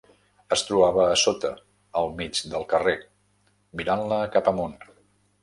Es 0.55 0.61
trobava 0.69 1.03
a 1.09 1.19
sota, 1.23 1.51
al 2.01 2.09
mig 2.21 2.41
del 2.55 2.65
carrer, 2.73 2.95
mirant-la 3.83 4.19
cap 4.39 4.53
amunt. 4.55 4.77